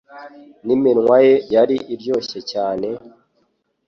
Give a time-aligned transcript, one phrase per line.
[0.65, 2.87] N'iminwa ye yari iryoshye cyane;